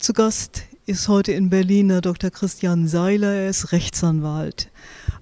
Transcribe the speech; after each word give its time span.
Zu 0.00 0.14
Gast 0.14 0.62
ist 0.86 1.08
heute 1.08 1.32
in 1.32 1.50
Berlin 1.50 1.90
Herr 1.90 2.00
Dr. 2.00 2.30
Christian 2.30 2.88
Seiler. 2.88 3.34
Er 3.34 3.50
ist 3.50 3.70
Rechtsanwalt 3.72 4.70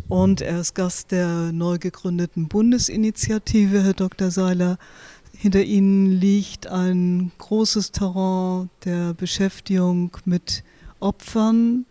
und 0.07 0.41
er 0.41 0.61
ist 0.61 0.77
Gast 0.77 1.11
der 1.11 1.51
neu 1.51 1.79
gegründeten 1.79 2.47
Bundesinitiative. 2.47 3.83
Herr 3.83 3.94
Dr. 3.94 4.30
Seiler, 4.30 4.78
hinter 5.36 5.64
Ihnen 5.64 6.12
liegt 6.12 6.68
ein 6.68 7.33
großes 7.38 7.91
Terrain 7.91 8.70
der 8.84 9.14
Beschäftigung 9.14 10.16
mit 10.25 10.62
Opfern 11.00 11.84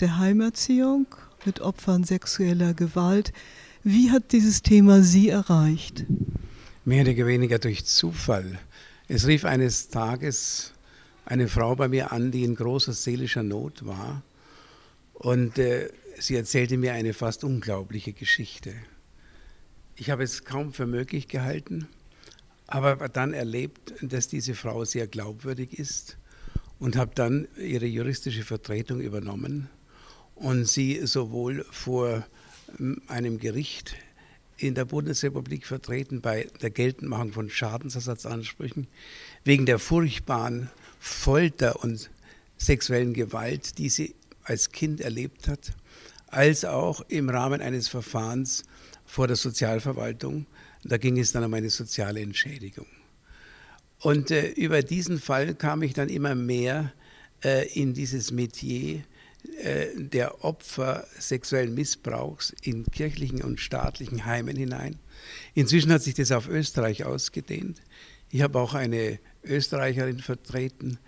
der 0.00 0.18
Heimerziehung, 0.18 1.06
mit 1.46 1.62
Opfern 1.62 2.04
sexueller 2.04 2.74
Gewalt. 2.74 3.32
Wie 3.82 4.10
hat 4.10 4.32
dieses 4.32 4.60
Thema 4.60 5.00
Sie 5.00 5.30
erreicht? 5.30 6.04
Mehr 6.84 7.00
oder 7.00 7.26
weniger 7.26 7.58
durch 7.58 7.86
Zufall. 7.86 8.58
Es 9.08 9.26
rief 9.26 9.46
eines 9.46 9.88
Tages 9.88 10.74
eine 11.26 11.48
Frau 11.48 11.74
bei 11.74 11.88
mir 11.88 12.12
an, 12.12 12.30
die 12.30 12.44
in 12.44 12.54
großer 12.54 12.92
seelischer 12.92 13.42
Not 13.42 13.84
war. 13.84 14.22
Und 15.12 15.58
äh, 15.58 15.90
sie 16.18 16.36
erzählte 16.36 16.78
mir 16.78 16.92
eine 16.92 17.12
fast 17.12 17.44
unglaubliche 17.44 18.12
Geschichte. 18.12 18.74
Ich 19.96 20.10
habe 20.10 20.22
es 20.22 20.44
kaum 20.44 20.72
für 20.72 20.86
möglich 20.86 21.26
gehalten, 21.26 21.88
aber 22.66 23.08
dann 23.08 23.34
erlebt, 23.34 23.94
dass 24.02 24.28
diese 24.28 24.54
Frau 24.54 24.84
sehr 24.84 25.06
glaubwürdig 25.06 25.78
ist 25.78 26.16
und 26.78 26.96
habe 26.96 27.12
dann 27.14 27.48
ihre 27.56 27.86
juristische 27.86 28.44
Vertretung 28.44 29.00
übernommen 29.00 29.68
und 30.34 30.68
sie 30.68 31.06
sowohl 31.06 31.64
vor 31.70 32.26
hm, 32.76 33.02
einem 33.08 33.38
Gericht 33.38 33.96
in 34.58 34.74
der 34.74 34.84
Bundesrepublik 34.84 35.66
vertreten 35.66 36.20
bei 36.20 36.48
der 36.62 36.70
Geltendmachung 36.70 37.32
von 37.32 37.50
Schadensersatzansprüchen 37.50 38.86
wegen 39.44 39.66
der 39.66 39.78
furchtbaren 39.78 40.70
Folter 41.06 41.82
und 41.84 42.10
sexuellen 42.58 43.14
Gewalt, 43.14 43.78
die 43.78 43.88
sie 43.88 44.16
als 44.42 44.72
Kind 44.72 45.00
erlebt 45.00 45.46
hat, 45.46 45.72
als 46.26 46.64
auch 46.64 47.00
im 47.08 47.30
Rahmen 47.30 47.60
eines 47.60 47.88
Verfahrens 47.88 48.64
vor 49.04 49.28
der 49.28 49.36
Sozialverwaltung. 49.36 50.46
Da 50.82 50.98
ging 50.98 51.18
es 51.18 51.32
dann 51.32 51.44
um 51.44 51.54
eine 51.54 51.70
soziale 51.70 52.20
Entschädigung. 52.20 52.86
Und 54.00 54.30
äh, 54.30 54.48
über 54.50 54.82
diesen 54.82 55.20
Fall 55.20 55.54
kam 55.54 55.82
ich 55.82 55.94
dann 55.94 56.08
immer 56.08 56.34
mehr 56.34 56.92
äh, 57.42 57.68
in 57.72 57.94
dieses 57.94 58.32
Metier 58.32 59.02
äh, 59.62 59.86
der 59.96 60.44
Opfer 60.44 61.06
sexuellen 61.18 61.74
Missbrauchs 61.74 62.52
in 62.62 62.84
kirchlichen 62.84 63.42
und 63.42 63.60
staatlichen 63.60 64.24
Heimen 64.24 64.56
hinein. 64.56 64.98
Inzwischen 65.54 65.92
hat 65.92 66.02
sich 66.02 66.14
das 66.14 66.32
auf 66.32 66.48
Österreich 66.48 67.04
ausgedehnt. 67.04 67.80
Ich 68.30 68.42
habe 68.42 68.58
auch 68.58 68.74
eine 68.74 69.20
Österreicherin 69.46 70.20
vertreten 70.20 70.98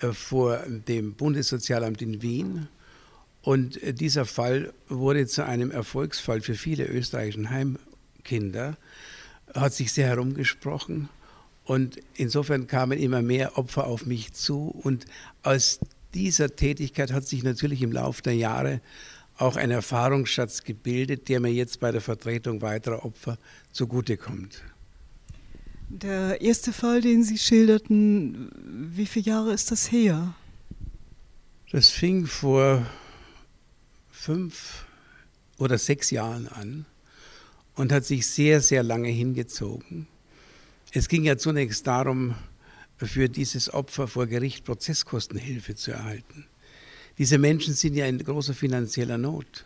äh, 0.00 0.12
vor 0.12 0.58
dem 0.66 1.14
Bundessozialamt 1.14 2.02
in 2.02 2.22
Wien. 2.22 2.68
Und 3.42 3.82
äh, 3.82 3.92
dieser 3.92 4.24
Fall 4.24 4.72
wurde 4.88 5.26
zu 5.26 5.44
einem 5.44 5.70
Erfolgsfall 5.70 6.40
für 6.40 6.54
viele 6.54 6.86
österreichische 6.86 7.50
Heimkinder, 7.50 8.76
hat 9.54 9.74
sich 9.74 9.92
sehr 9.92 10.08
herumgesprochen. 10.08 11.08
Und 11.64 11.98
insofern 12.14 12.66
kamen 12.66 12.98
immer 12.98 13.22
mehr 13.22 13.58
Opfer 13.58 13.86
auf 13.86 14.06
mich 14.06 14.32
zu. 14.32 14.68
Und 14.82 15.04
aus 15.42 15.80
dieser 16.14 16.56
Tätigkeit 16.56 17.12
hat 17.12 17.26
sich 17.26 17.42
natürlich 17.42 17.82
im 17.82 17.92
Laufe 17.92 18.22
der 18.22 18.34
Jahre 18.34 18.80
auch 19.36 19.56
ein 19.56 19.70
Erfahrungsschatz 19.70 20.64
gebildet, 20.64 21.28
der 21.28 21.40
mir 21.40 21.52
jetzt 21.52 21.80
bei 21.80 21.92
der 21.92 22.00
Vertretung 22.00 22.60
weiterer 22.62 23.04
Opfer 23.04 23.38
zugutekommt. 23.70 24.62
Der 25.90 26.40
erste 26.42 26.74
Fall, 26.74 27.00
den 27.00 27.24
Sie 27.24 27.38
schilderten, 27.38 28.50
wie 28.94 29.06
viele 29.06 29.26
Jahre 29.26 29.52
ist 29.54 29.70
das 29.70 29.90
her? 29.90 30.34
Das 31.70 31.88
fing 31.88 32.26
vor 32.26 32.86
fünf 34.10 34.84
oder 35.56 35.78
sechs 35.78 36.10
Jahren 36.10 36.46
an 36.48 36.84
und 37.74 37.90
hat 37.90 38.04
sich 38.04 38.26
sehr, 38.26 38.60
sehr 38.60 38.82
lange 38.82 39.08
hingezogen. 39.08 40.06
Es 40.92 41.08
ging 41.08 41.24
ja 41.24 41.38
zunächst 41.38 41.86
darum, 41.86 42.34
für 42.96 43.28
dieses 43.28 43.72
Opfer 43.72 44.08
vor 44.08 44.26
Gericht 44.26 44.64
Prozesskostenhilfe 44.64 45.74
zu 45.74 45.92
erhalten. 45.92 46.46
Diese 47.16 47.38
Menschen 47.38 47.74
sind 47.74 47.94
ja 47.94 48.06
in 48.06 48.18
großer 48.18 48.54
finanzieller 48.54 49.18
Not. 49.18 49.64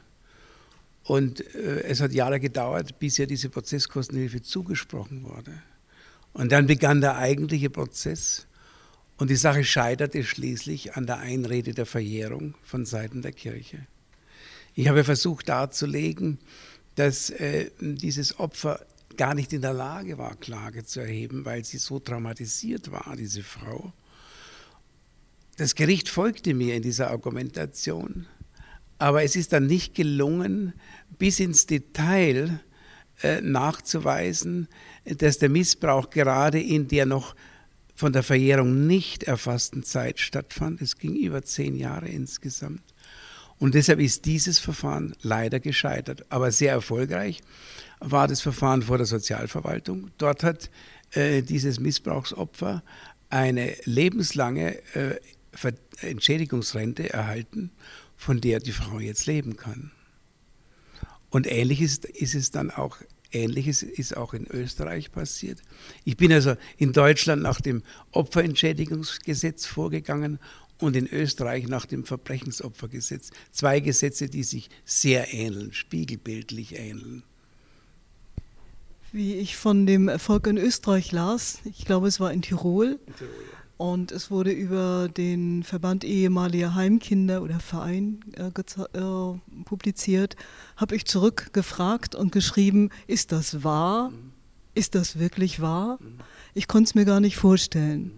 Und 1.04 1.41
äh, 1.54 1.82
es 1.82 2.00
hat 2.00 2.12
Jahre 2.12 2.38
gedauert, 2.38 2.98
bis 3.00 3.19
ja 3.19 3.26
diese 3.26 3.48
Prozesskostenhilfe 3.48 4.42
zugesprochen 4.42 5.25
wurde. 5.25 5.62
Und 6.32 6.53
dann 6.53 6.66
begann 6.66 7.00
der 7.00 7.16
eigentliche 7.16 7.70
Prozess 7.70 8.47
und 9.19 9.31
die 9.31 9.37
Sache 9.37 9.65
scheiterte 9.65 10.25
schließlich 10.25 10.97
an 10.97 11.06
der 11.06 11.19
Einrede 11.19 11.75
der 11.75 11.87
Verjährung 11.87 12.54
von 12.62 12.84
Seiten 12.84 13.22
der 13.22 13.32
Kirche. 13.32 13.87
Ich 14.75 14.88
habe 14.88 15.04
versucht 15.04 15.48
darzulegen, 15.48 16.38
dass 16.94 17.31
äh, 17.31 17.70
dieses 17.81 18.38
Opfer 18.38 18.84
gar 19.16 19.34
nicht 19.34 19.53
in 19.53 19.62
der 19.62 19.75
Lage 19.75 20.19
war, 20.19 20.34
Klage 20.37 20.84
zu 20.84 21.00
erheben, 21.00 21.44
weil 21.44 21.65
sie 21.65 21.78
so 21.78 21.98
traumatisiert 21.98 22.91
war, 22.91 23.14
diese 23.16 23.43
Frau. 23.43 23.93
Das 25.56 25.75
Gericht 25.75 26.09
folgte 26.09 26.54
mir 26.54 26.75
in 26.75 26.82
dieser 26.82 27.10
Argumentation, 27.10 28.26
aber 28.99 29.22
es 29.22 29.37
ist 29.37 29.53
dann 29.53 29.66
nicht 29.66 29.94
gelungen, 29.94 30.72
bis 31.19 31.41
ins 31.41 31.66
Detail 31.66 32.60
nachzuweisen, 33.40 34.68
dass 35.04 35.38
der 35.38 35.48
Missbrauch 35.48 36.10
gerade 36.10 36.60
in 36.60 36.88
der 36.88 37.06
noch 37.06 37.34
von 37.94 38.12
der 38.12 38.22
Verjährung 38.22 38.86
nicht 38.86 39.22
erfassten 39.24 39.84
Zeit 39.84 40.18
stattfand. 40.18 40.82
Es 40.82 40.98
ging 40.98 41.14
über 41.14 41.42
zehn 41.42 41.76
Jahre 41.76 42.08
insgesamt. 42.08 42.82
Und 43.58 43.74
deshalb 43.74 44.00
ist 44.00 44.24
dieses 44.24 44.58
Verfahren 44.58 45.14
leider 45.22 45.60
gescheitert. 45.60 46.24
Aber 46.30 46.50
sehr 46.50 46.72
erfolgreich 46.72 47.40
war 48.00 48.26
das 48.26 48.40
Verfahren 48.40 48.82
vor 48.82 48.98
der 48.98 49.06
Sozialverwaltung. 49.06 50.10
Dort 50.18 50.42
hat 50.42 50.70
äh, 51.12 51.42
dieses 51.42 51.78
Missbrauchsopfer 51.78 52.82
eine 53.30 53.74
lebenslange 53.84 54.78
äh, 54.94 55.20
Entschädigungsrente 56.00 57.12
erhalten, 57.12 57.70
von 58.16 58.40
der 58.40 58.58
die 58.58 58.72
Frau 58.72 58.98
jetzt 58.98 59.26
leben 59.26 59.56
kann. 59.56 59.92
Und 61.32 61.50
ähnlich 61.50 61.81
ist, 61.81 62.04
ist 62.04 62.34
es 62.34 62.50
dann 62.50 62.70
auch 62.70 62.98
Ähnliches 63.34 63.82
ist 63.82 64.15
auch 64.15 64.34
in 64.34 64.47
Österreich 64.47 65.10
passiert. 65.10 65.62
Ich 66.04 66.19
bin 66.19 66.31
also 66.34 66.54
in 66.76 66.93
Deutschland 66.93 67.41
nach 67.43 67.62
dem 67.62 67.82
Opferentschädigungsgesetz 68.10 69.65
vorgegangen 69.65 70.38
und 70.78 70.97
in 70.97 71.06
Österreich 71.06 71.66
nach 71.66 71.87
dem 71.87 72.04
Verbrechensopfergesetz. 72.04 73.31
Zwei 73.50 73.81
Gesetze, 73.81 74.28
die 74.28 74.43
sich 74.43 74.69
sehr 74.84 75.32
ähneln, 75.32 75.72
spiegelbildlich 75.72 76.78
ähneln. 76.78 77.22
Wie 79.12 79.37
ich 79.37 79.56
von 79.56 79.87
dem 79.87 80.09
Erfolg 80.09 80.47
in 80.47 80.59
Österreich 80.59 81.10
las, 81.10 81.60
ich 81.64 81.87
glaube 81.87 82.09
es 82.09 82.20
war 82.20 82.34
in 82.34 82.43
Tirol, 82.43 82.99
in 83.06 83.16
Tirol 83.16 83.31
ja. 83.31 83.61
Und 83.82 84.12
es 84.12 84.31
wurde 84.31 84.53
über 84.53 85.09
den 85.09 85.65
Verband 85.65 86.04
ehemaliger 86.04 86.76
Heimkinder 86.76 87.43
oder 87.43 87.59
Verein 87.59 88.20
äh, 88.37 88.47
äh, 88.47 89.65
publiziert. 89.65 90.37
Habe 90.76 90.94
ich 90.94 91.04
zurückgefragt 91.04 92.15
und 92.15 92.31
geschrieben, 92.31 92.91
ist 93.09 93.32
das 93.32 93.65
wahr? 93.65 94.10
Mhm. 94.10 94.31
Ist 94.76 94.94
das 94.94 95.19
wirklich 95.19 95.60
wahr? 95.60 95.98
Mhm. 96.00 96.20
Ich 96.54 96.69
konnte 96.69 96.91
es 96.91 96.94
mir 96.94 97.04
gar 97.04 97.19
nicht 97.19 97.37
vorstellen. 97.37 98.12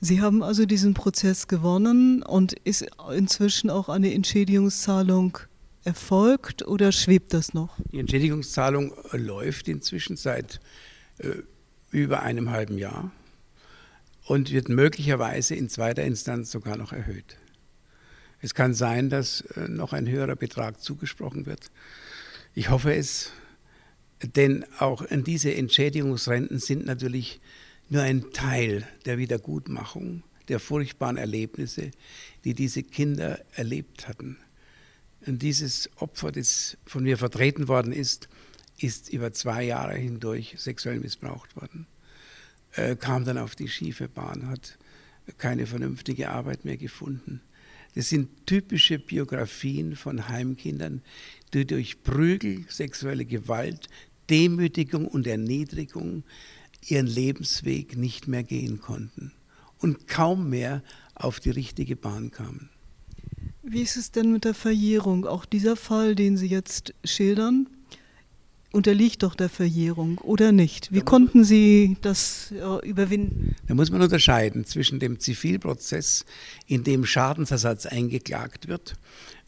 Sie 0.00 0.22
haben 0.22 0.44
also 0.44 0.66
diesen 0.66 0.94
Prozess 0.94 1.48
gewonnen 1.48 2.22
und 2.22 2.52
ist 2.52 2.86
inzwischen 3.12 3.70
auch 3.70 3.88
eine 3.88 4.14
Entschädigungszahlung 4.14 5.36
erfolgt 5.82 6.64
oder 6.64 6.92
schwebt 6.92 7.34
das 7.34 7.54
noch? 7.54 7.76
Die 7.90 7.98
Entschädigungszahlung 7.98 8.92
läuft 9.10 9.66
inzwischen 9.66 10.14
seit 10.14 10.60
äh, 11.18 11.30
über 11.90 12.22
einem 12.22 12.50
halben 12.50 12.78
Jahr 12.78 13.10
und 14.24 14.52
wird 14.52 14.68
möglicherweise 14.68 15.54
in 15.54 15.68
zweiter 15.68 16.02
Instanz 16.02 16.50
sogar 16.50 16.76
noch 16.76 16.92
erhöht. 16.92 17.36
Es 18.40 18.54
kann 18.54 18.74
sein, 18.74 19.08
dass 19.08 19.42
äh, 19.56 19.68
noch 19.68 19.92
ein 19.92 20.08
höherer 20.08 20.36
Betrag 20.36 20.80
zugesprochen 20.80 21.46
wird. 21.46 21.70
Ich 22.54 22.70
hoffe 22.70 22.94
es, 22.94 23.32
denn 24.22 24.64
auch 24.78 25.04
diese 25.10 25.54
Entschädigungsrenten 25.54 26.58
sind 26.58 26.84
natürlich 26.84 27.40
nur 27.88 28.02
ein 28.02 28.30
Teil 28.32 28.86
der 29.04 29.18
Wiedergutmachung 29.18 30.22
der 30.48 30.60
furchtbaren 30.60 31.16
Erlebnisse, 31.16 31.92
die 32.44 32.54
diese 32.54 32.82
Kinder 32.82 33.40
erlebt 33.54 34.08
hatten. 34.08 34.38
Und 35.24 35.40
dieses 35.42 35.88
Opfer, 35.96 36.32
das 36.32 36.76
von 36.84 37.04
mir 37.04 37.16
vertreten 37.16 37.68
worden 37.68 37.92
ist, 37.92 38.28
ist 38.78 39.08
über 39.08 39.32
zwei 39.32 39.62
Jahre 39.62 39.94
hindurch 39.94 40.56
sexuell 40.58 40.98
missbraucht 40.98 41.54
worden 41.54 41.86
äh, 42.72 42.96
kam 42.96 43.24
dann 43.24 43.38
auf 43.38 43.54
die 43.54 43.68
schiefe 43.68 44.08
Bahn, 44.08 44.48
hat 44.48 44.78
keine 45.38 45.66
vernünftige 45.66 46.30
Arbeit 46.30 46.64
mehr 46.64 46.76
gefunden. 46.76 47.40
Das 47.94 48.08
sind 48.08 48.46
typische 48.46 48.98
Biografien 48.98 49.96
von 49.96 50.28
Heimkindern, 50.28 51.02
die 51.52 51.66
durch 51.66 52.02
Prügel, 52.02 52.64
sexuelle 52.68 53.26
Gewalt, 53.26 53.88
Demütigung 54.30 55.06
und 55.06 55.26
Erniedrigung 55.26 56.24
ihren 56.86 57.06
Lebensweg 57.06 57.96
nicht 57.96 58.28
mehr 58.28 58.42
gehen 58.42 58.80
konnten 58.80 59.32
und 59.78 60.08
kaum 60.08 60.48
mehr 60.48 60.82
auf 61.14 61.38
die 61.38 61.50
richtige 61.50 61.96
Bahn 61.96 62.30
kamen. 62.30 62.70
Wie 63.62 63.82
ist 63.82 63.96
es 63.96 64.10
denn 64.10 64.32
mit 64.32 64.44
der 64.44 64.54
Verjährung? 64.54 65.26
Auch 65.26 65.44
dieser 65.44 65.76
Fall, 65.76 66.14
den 66.14 66.36
Sie 66.36 66.48
jetzt 66.48 66.94
schildern, 67.04 67.68
unterliegt 68.72 69.22
doch 69.22 69.34
der 69.34 69.48
Verjährung 69.48 70.18
oder 70.18 70.52
nicht? 70.52 70.92
Wie 70.92 71.00
konnten 71.00 71.44
Sie 71.44 71.96
das 72.00 72.52
äh, 72.52 72.88
überwinden? 72.88 73.54
Da 73.68 73.74
muss 73.74 73.90
man 73.90 74.02
unterscheiden 74.02 74.64
zwischen 74.64 74.98
dem 74.98 75.20
Zivilprozess, 75.20 76.24
in 76.66 76.84
dem 76.84 77.04
Schadensersatz 77.04 77.86
eingeklagt 77.86 78.68
wird. 78.68 78.94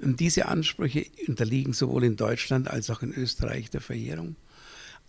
Und 0.03 0.21
diese 0.21 0.47
Ansprüche 0.47 1.07
unterliegen 1.27 1.73
sowohl 1.73 2.05
in 2.05 2.17
Deutschland 2.17 2.69
als 2.69 2.91
auch 2.91 3.03
in 3.03 3.13
Österreich 3.13 3.71
der 3.71 3.81
Verjährung 3.81 4.37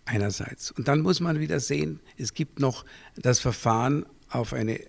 einerseits. 0.04 0.70
Und 0.70 0.88
dann 0.88 1.00
muss 1.00 1.20
man 1.20 1.40
wieder 1.40 1.60
sehen, 1.60 2.00
es 2.16 2.34
gibt 2.34 2.60
noch 2.60 2.84
das 3.16 3.38
Verfahren 3.38 4.06
auf 4.30 4.52
eine 4.52 4.80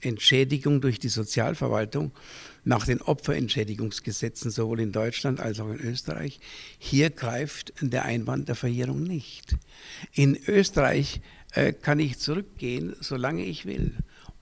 Entschädigung 0.00 0.80
durch 0.80 0.98
die 0.98 1.08
Sozialverwaltung 1.08 2.12
nach 2.66 2.84
den 2.84 3.00
Opferentschädigungsgesetzen 3.00 4.50
sowohl 4.50 4.80
in 4.80 4.90
Deutschland 4.90 5.38
als 5.40 5.60
auch 5.60 5.68
in 5.68 5.80
Österreich. 5.80 6.40
Hier 6.78 7.10
greift 7.10 7.72
der 7.80 8.04
Einwand 8.04 8.48
der 8.48 8.56
Verjährung 8.56 9.04
nicht. 9.04 9.56
In 10.12 10.36
Österreich 10.48 11.20
äh, 11.52 11.72
kann 11.72 12.00
ich 12.00 12.18
zurückgehen, 12.18 12.96
solange 13.00 13.44
ich 13.44 13.66
will, 13.66 13.94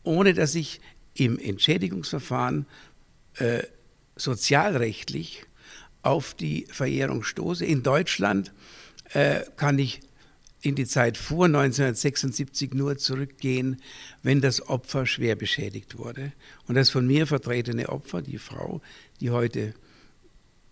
ohne 0.02 0.32
dass 0.32 0.54
ich 0.54 0.80
im 1.12 1.38
Entschädigungsverfahren 1.38 2.64
äh, 3.36 3.62
sozialrechtlich 4.16 5.44
auf 6.00 6.32
die 6.32 6.66
Verjährung 6.70 7.24
stoße. 7.24 7.66
In 7.66 7.82
Deutschland 7.82 8.54
äh, 9.12 9.40
kann 9.56 9.78
ich 9.78 10.00
in 10.64 10.74
die 10.74 10.86
Zeit 10.86 11.18
vor 11.18 11.44
1976 11.44 12.72
nur 12.72 12.96
zurückgehen, 12.96 13.82
wenn 14.22 14.40
das 14.40 14.66
Opfer 14.66 15.04
schwer 15.06 15.36
beschädigt 15.36 15.98
wurde. 15.98 16.32
Und 16.66 16.74
das 16.74 16.88
von 16.88 17.06
mir 17.06 17.26
vertretene 17.26 17.90
Opfer, 17.90 18.22
die 18.22 18.38
Frau, 18.38 18.80
die 19.20 19.30
heute 19.30 19.74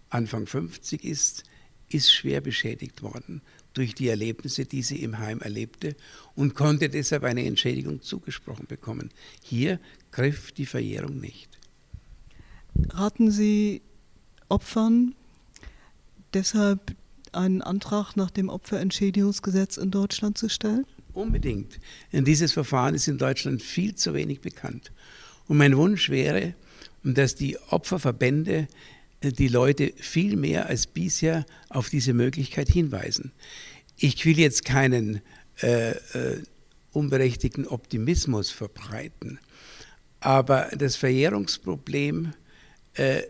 Anfang 0.09 0.47
50 0.47 1.05
ist, 1.05 1.45
ist 1.91 2.11
schwer 2.11 2.41
beschädigt 2.41 3.03
worden 3.03 3.43
durch 3.75 3.95
die 3.95 4.09
Erlebnisse, 4.09 4.65
die 4.65 4.83
sie 4.83 5.03
im 5.03 5.19
Heim 5.19 5.41
erlebte 5.41 5.95
und 6.35 6.55
konnte 6.55 6.89
deshalb 6.89 7.25
eine 7.25 7.45
Entschädigung 7.45 8.01
zugesprochen 8.01 8.67
bekommen. 8.67 9.11
Hier 9.43 9.79
griff 10.11 10.53
die 10.53 10.67
Verjährung 10.67 11.21
nicht. 11.21 11.59
Raten 12.89 13.31
Sie 13.31 13.83
Opfern 14.49 15.15
deshalb 16.33 16.95
einen 17.35 17.63
Antrag 17.63 18.17
nach 18.17 18.31
dem 18.31 18.49
Opferentschädigungsgesetz 18.49 19.77
in 19.77 19.91
Deutschland 19.91 20.39
zu 20.39 20.49
stellen? 20.49 20.87
Unbedingt. 21.13 21.79
Denn 22.13 22.25
dieses 22.25 22.53
Verfahren 22.53 22.95
ist 22.95 23.09
in 23.09 23.19
Deutschland 23.19 23.63
viel 23.63 23.95
zu 23.95 24.15
wenig 24.15 24.41
bekannt. 24.41 24.93
Und 25.47 25.59
mein 25.59 25.77
Wunsch 25.77 26.09
wäre, 26.09 26.55
dass 27.05 27.35
die 27.35 27.59
Opferverbände 27.71 28.69
äh, 29.21 29.33
die 29.33 29.49
Leute 29.49 29.93
viel 29.97 30.37
mehr 30.37 30.67
als 30.67 30.87
bisher 30.87 31.45
auf 31.69 31.91
diese 31.91 32.15
Möglichkeit 32.15 32.69
hinweisen. 32.69 33.33
Ich 33.97 34.25
will 34.25 34.39
jetzt 34.39 34.65
keinen 34.65 35.21
äh, 35.63 35.91
äh, 35.91 36.43
unberechtigten 36.93 37.67
Optimismus 37.67 38.51
verbreiten, 38.51 39.39
aber 40.21 40.69
das 40.77 40.97
Verjährungsproblem 40.97 42.33
äh, 42.95 43.23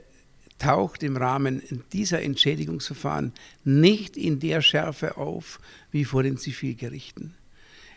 taucht 0.63 1.03
im 1.03 1.17
Rahmen 1.17 1.61
dieser 1.93 2.23
Entschädigungsverfahren 2.23 3.33
nicht 3.65 4.17
in 4.17 4.39
der 4.39 4.63
Schärfe 4.63 5.17
auf 5.17 5.59
wie 5.91 6.05
vor 6.05 6.23
den 6.23 6.39
Zivilgerichten. 6.39 7.35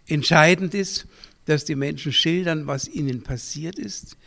Entscheidend 0.08 0.74
ist, 0.74 1.06
dass 1.46 1.66
die 1.66 1.76
Menschen 1.76 2.12
schildern, 2.12 2.66
was 2.66 2.88
ihnen 2.88 3.22
passiert 3.22 3.78
ist, 3.78 4.18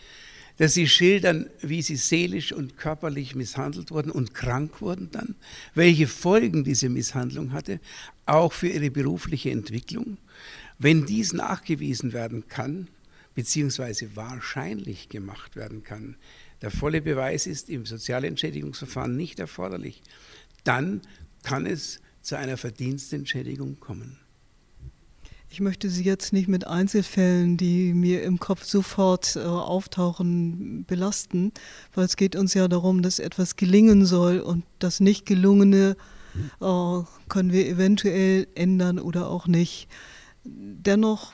dass 0.57 0.75
sie 0.75 0.87
schildern, 0.87 1.51
wie 1.63 1.83
sie 1.83 1.97
seelisch 1.97 2.53
und 2.53 2.77
körperlich 2.77 3.35
misshandelt 3.35 3.91
wurden 3.91 4.13
und 4.13 4.35
krank 4.35 4.81
wurden 4.81 5.11
dann, 5.11 5.35
welche 5.75 6.07
Folgen 6.07 6.63
diese 6.63 6.89
Misshandlung 6.89 7.53
hatte, 7.53 7.81
auch 8.25 8.53
für 8.53 8.69
ihre 8.69 8.93
berufliche 8.93 9.51
Entwicklung. 9.51 10.17
Wenn 10.79 11.07
dies 11.07 11.33
nachgewiesen 11.33 12.13
werden 12.13 12.45
kann, 12.49 12.87
beziehungsweise 13.35 14.15
wahrscheinlich 14.15 15.09
gemacht 15.09 15.57
werden 15.57 15.83
kann, 15.83 16.15
der 16.63 16.71
volle 16.71 17.01
Beweis 17.01 17.47
ist 17.47 17.69
im 17.71 17.87
Sozialentschädigungsverfahren 17.87 19.17
nicht 19.17 19.39
erforderlich, 19.39 20.03
dann 20.65 21.03
kann 21.43 21.67
es 21.67 22.01
zu 22.23 22.37
einer 22.37 22.57
Verdienstentschädigung 22.57 23.81
kommen. 23.81 24.19
Ich 25.51 25.61
möchte 25.61 25.89
Sie 25.89 26.05
jetzt 26.05 26.35
nicht 26.35 26.47
mit 26.47 26.67
Einzelfällen, 26.67 27.57
die 27.57 27.95
mir 27.95 28.23
im 28.23 28.39
Kopf 28.39 28.65
sofort 28.65 29.37
äh, 29.37 29.41
auftauchen, 29.41 30.85
belasten, 30.85 31.53
weil 31.95 32.05
es 32.05 32.17
geht 32.17 32.37
uns 32.37 32.53
ja 32.53 32.69
darum, 32.69 33.01
dass 33.01 33.19
etwas 33.19 33.57
gelingen 33.57 34.05
soll 34.05 34.41
und 34.41 34.65
das 34.79 35.01
nicht 35.01 35.25
gelungene 35.25 35.97
äh, 36.61 37.01
können 37.29 37.53
wir 37.53 37.67
eventuell 37.67 38.47
ändern 38.55 38.99
oder 38.99 39.31
auch 39.31 39.47
nicht. 39.47 39.89
Dennoch 40.45 41.33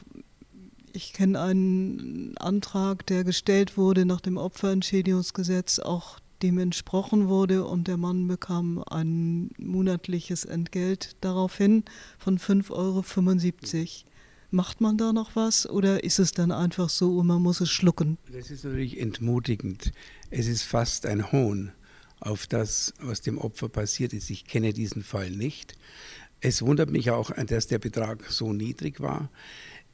ich 0.94 1.12
kenne 1.12 1.40
einen 1.40 2.36
Antrag, 2.38 3.04
der 3.06 3.24
gestellt 3.24 3.76
wurde 3.76 4.06
nach 4.06 4.20
dem 4.20 4.36
Opferentschädigungsgesetz, 4.36 5.80
auch 5.80 6.20
dem 6.42 6.58
entsprochen 6.58 7.28
wurde 7.28 7.64
und 7.64 7.88
der 7.88 7.96
Mann 7.96 8.28
bekam 8.28 8.82
ein 8.84 9.50
monatliches 9.58 10.44
Entgelt 10.44 11.16
daraufhin 11.20 11.84
von 12.18 12.38
5,75 12.38 12.72
Euro. 12.72 14.10
Macht 14.50 14.80
man 14.80 14.96
da 14.96 15.12
noch 15.12 15.34
was 15.34 15.68
oder 15.68 16.04
ist 16.04 16.20
es 16.20 16.30
dann 16.30 16.52
einfach 16.52 16.88
so 16.88 17.18
und 17.18 17.26
man 17.26 17.42
muss 17.42 17.60
es 17.60 17.70
schlucken? 17.70 18.18
Das 18.30 18.50
ist 18.50 18.62
natürlich 18.62 19.00
entmutigend. 19.00 19.90
Es 20.30 20.46
ist 20.46 20.62
fast 20.62 21.06
ein 21.06 21.32
Hohn 21.32 21.72
auf 22.20 22.46
das, 22.46 22.94
was 23.00 23.20
dem 23.20 23.38
Opfer 23.38 23.68
passiert 23.68 24.12
ist. 24.12 24.30
Ich 24.30 24.44
kenne 24.44 24.72
diesen 24.72 25.02
Fall 25.02 25.30
nicht. 25.30 25.76
Es 26.40 26.62
wundert 26.62 26.90
mich 26.90 27.10
auch, 27.10 27.30
dass 27.30 27.66
der 27.66 27.78
Betrag 27.78 28.24
so 28.30 28.52
niedrig 28.52 29.00
war. 29.00 29.30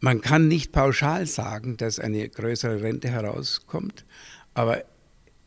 Man 0.01 0.23
kann 0.23 0.49
nicht 0.49 0.73
pauschal 0.73 1.27
sagen, 1.27 1.77
dass 1.77 1.99
eine 1.99 2.27
größere 2.29 2.83
Rente 2.83 3.09
herauskommt, 3.09 4.07
aber 4.55 4.85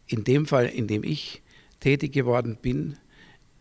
in 0.05 0.23
dem 0.23 0.45
Fall, 0.45 0.67
in 0.67 0.87
dem 0.87 1.03
ich 1.03 1.41
tätig 1.79 2.13
geworden 2.13 2.57
bin, 2.61 2.97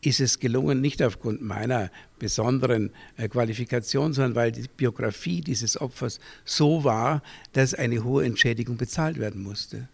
ist 0.02 0.20
es 0.20 0.38
gelungen, 0.38 0.80
nicht 0.80 1.02
aufgrund 1.02 1.40
meiner 1.42 1.90
besonderen 2.18 2.90
äh, 3.16 3.28
Qualifikation, 3.28 4.12
sondern 4.12 4.34
weil 4.34 4.52
die 4.52 4.68
Biografie 4.76 5.40
dieses 5.40 5.80
Opfers 5.80 6.20
so 6.44 6.84
war, 6.84 7.22
dass 7.52 7.72
eine 7.72 8.02
hohe 8.04 8.24
Entschädigung 8.24 8.76
bezahlt 8.76 9.18
werden 9.18 9.42
musste. 9.42 9.88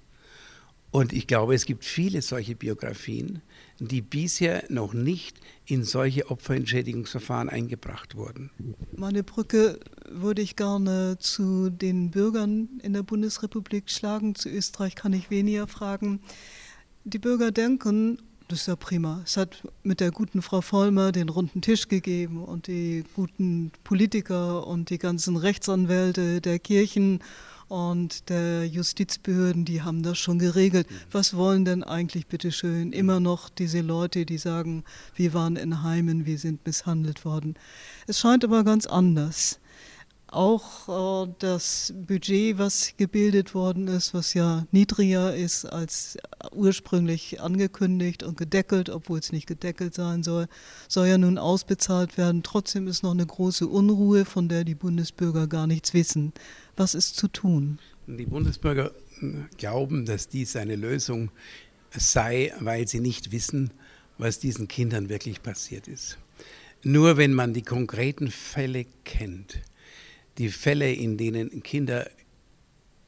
Und 0.90 1.12
ich 1.12 1.26
glaube, 1.26 1.54
es 1.54 1.66
gibt 1.66 1.84
viele 1.84 2.22
solche 2.22 2.54
Biografien, 2.54 3.42
die 3.78 4.00
bisher 4.00 4.64
noch 4.70 4.94
nicht 4.94 5.38
in 5.66 5.84
solche 5.84 6.30
Opferentschädigungsverfahren 6.30 7.50
eingebracht 7.50 8.16
wurden. 8.16 8.50
Meine 8.96 9.22
Brücke 9.22 9.80
würde 10.08 10.40
ich 10.40 10.56
gerne 10.56 11.18
zu 11.18 11.68
den 11.68 12.10
Bürgern 12.10 12.80
in 12.82 12.94
der 12.94 13.02
Bundesrepublik 13.02 13.90
schlagen. 13.90 14.34
Zu 14.34 14.48
Österreich 14.48 14.94
kann 14.94 15.12
ich 15.12 15.30
weniger 15.30 15.66
fragen. 15.66 16.20
Die 17.04 17.18
Bürger 17.18 17.52
denken, 17.52 18.18
das 18.48 18.60
ist 18.60 18.68
ja 18.68 18.76
prima. 18.76 19.20
Es 19.24 19.36
hat 19.36 19.62
mit 19.82 20.00
der 20.00 20.10
guten 20.10 20.40
Frau 20.40 20.62
Vollmer 20.62 21.12
den 21.12 21.28
runden 21.28 21.60
Tisch 21.60 21.88
gegeben 21.88 22.42
und 22.42 22.66
die 22.66 23.04
guten 23.14 23.72
Politiker 23.84 24.66
und 24.66 24.88
die 24.88 24.98
ganzen 24.98 25.36
Rechtsanwälte 25.36 26.40
der 26.40 26.58
Kirchen 26.58 27.20
und 27.68 28.30
der 28.30 28.66
Justizbehörden, 28.66 29.64
die 29.64 29.82
haben 29.82 30.02
das 30.02 30.18
schon 30.18 30.38
geregelt. 30.38 30.90
Mhm. 30.90 30.94
Was 31.12 31.36
wollen 31.36 31.64
denn 31.64 31.84
eigentlich 31.84 32.26
bitte 32.26 32.50
schön 32.50 32.92
immer 32.92 33.20
noch 33.20 33.48
diese 33.50 33.80
Leute, 33.80 34.24
die 34.24 34.38
sagen, 34.38 34.84
wir 35.14 35.34
waren 35.34 35.56
in 35.56 35.82
Heimen, 35.82 36.26
wir 36.26 36.38
sind 36.38 36.66
misshandelt 36.66 37.24
worden. 37.24 37.54
Es 38.06 38.18
scheint 38.18 38.44
aber 38.44 38.64
ganz 38.64 38.86
anders. 38.86 39.60
Auch 40.30 41.24
äh, 41.26 41.32
das 41.38 41.94
Budget, 42.06 42.58
was 42.58 42.92
gebildet 42.98 43.54
worden 43.54 43.88
ist, 43.88 44.12
was 44.12 44.34
ja 44.34 44.66
niedriger 44.72 45.34
ist 45.34 45.64
als 45.64 46.18
ursprünglich 46.52 47.40
angekündigt 47.40 48.22
und 48.22 48.36
gedeckelt, 48.36 48.90
obwohl 48.90 49.20
es 49.20 49.32
nicht 49.32 49.46
gedeckelt 49.46 49.94
sein 49.94 50.22
soll, 50.22 50.46
soll 50.86 51.06
ja 51.06 51.16
nun 51.16 51.38
ausbezahlt 51.38 52.18
werden. 52.18 52.42
Trotzdem 52.42 52.88
ist 52.88 53.02
noch 53.02 53.12
eine 53.12 53.24
große 53.24 53.66
Unruhe, 53.66 54.26
von 54.26 54.50
der 54.50 54.64
die 54.64 54.74
Bundesbürger 54.74 55.46
gar 55.46 55.66
nichts 55.66 55.94
wissen. 55.94 56.34
Was 56.78 56.94
ist 56.94 57.16
zu 57.16 57.26
tun? 57.26 57.80
Die 58.06 58.24
Bundesbürger 58.24 58.92
glauben, 59.56 60.06
dass 60.06 60.28
dies 60.28 60.54
eine 60.54 60.76
Lösung 60.76 61.32
sei, 61.90 62.54
weil 62.60 62.86
sie 62.86 63.00
nicht 63.00 63.32
wissen, 63.32 63.72
was 64.16 64.38
diesen 64.38 64.68
Kindern 64.68 65.08
wirklich 65.08 65.42
passiert 65.42 65.88
ist. 65.88 66.18
Nur 66.84 67.16
wenn 67.16 67.34
man 67.34 67.52
die 67.52 67.62
konkreten 67.62 68.30
Fälle 68.30 68.86
kennt, 69.04 69.60
die 70.38 70.50
Fälle, 70.50 70.92
in 70.92 71.18
denen 71.18 71.64
Kinder 71.64 72.08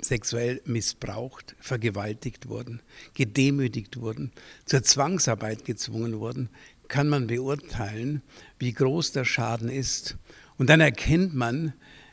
sexuell 0.00 0.60
missbraucht, 0.64 1.54
vergewaltigt 1.60 2.48
wurden, 2.48 2.82
gedemütigt 3.14 4.00
wurden, 4.00 4.32
zur 4.64 4.82
Zwangsarbeit 4.82 5.64
gezwungen 5.64 6.18
wurden, 6.18 6.48
kann 6.88 7.08
man 7.08 7.28
beurteilen, 7.28 8.22
wie 8.58 8.72
groß 8.72 9.12
der 9.12 9.24
Schaden 9.24 9.68
ist. 9.68 10.16
Und 10.58 10.68
dann 10.70 10.80
erkennt 10.80 11.36
man, 11.36 11.72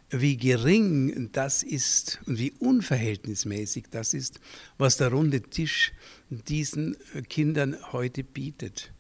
wie 0.10 0.38
gering 0.38 1.30
das 1.34 1.64
ist 1.64 2.20
und 2.26 2.40
wie 2.40 2.52
unverhältnismäßig 2.52 3.86
das 3.92 4.14
ist, 4.14 4.40
was 4.78 4.98
der 4.98 5.10
runde 5.10 5.42
Tisch 5.42 5.92
diesen 6.30 6.96
Kindern 7.28 7.76
heute 7.92 8.24
bietet. 8.24 8.94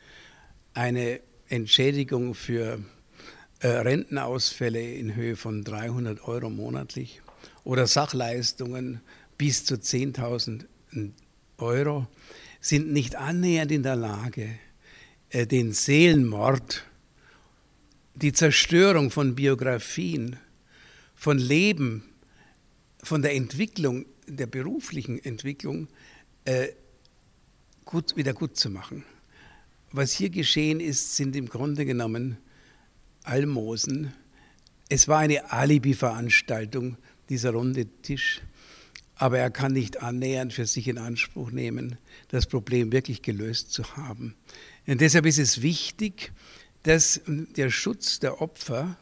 Eine 0.74 1.22
Entschädigung 1.48 2.34
für 2.34 2.84
äh, 3.60 3.68
Rentenausfälle 3.68 4.94
in 4.96 5.16
Höhe 5.16 5.36
von 5.36 5.64
300 5.64 6.28
Euro 6.28 6.50
monatlich 6.50 7.22
oder 7.64 7.88
Sachleistungen 7.88 9.02
bis 9.38 9.66
zu 9.66 9.76
10.000 9.76 10.66
Euro 11.58 12.08
sind 12.60 12.92
nicht 12.92 13.16
annähernd 13.16 13.72
in 13.72 13.84
der 13.84 13.96
Lage, 13.96 14.60
äh, 15.30 15.48
den 15.48 15.72
Seelenmord, 15.72 16.84
die 18.16 18.34
Zerstörung 18.34 19.12
von 19.12 19.36
Biografien, 19.36 20.38
von 21.18 21.40
Leben, 21.40 22.04
von 23.04 23.22
der 23.22 23.34
Entwicklung, 23.34 24.06
der 24.28 24.46
beruflichen 24.46 25.22
Entwicklung 25.24 25.88
äh, 26.46 26.70
gut, 27.84 28.16
wieder 28.16 28.34
gut 28.34 28.56
zu 28.56 28.70
machen. 28.70 29.04
Was 29.92 30.12
hier 30.12 30.30
geschehen 30.30 30.80
ist, 30.80 31.16
sind 31.16 31.36
im 31.36 31.50
Grunde 31.50 31.86
genommen 31.86 32.38
Almosen. 33.24 34.14
Es 34.90 35.08
war 35.08 35.20
eine 35.20 35.52
Alibi-Veranstaltung, 35.52 36.98
dieser 37.30 37.52
runde 37.52 37.88
Tisch, 38.04 38.42
aber 39.16 39.40
er 39.40 39.50
kann 39.50 39.74
nicht 39.74 40.02
annähernd 40.04 40.54
für 40.54 40.68
sich 40.68 40.88
in 40.88 40.98
Anspruch 40.98 41.52
nehmen, 41.52 41.98
das 42.28 42.46
Problem 42.46 42.92
wirklich 42.92 43.22
gelöst 43.24 43.72
zu 43.72 43.98
haben. 43.98 44.36
Und 44.86 45.02
deshalb 45.02 45.26
ist 45.26 45.40
es 45.40 45.62
wichtig, 45.62 46.32
dass 46.84 47.22
der 47.26 47.72
Schutz 47.72 48.20
der 48.20 48.40
Opfer 48.42 48.98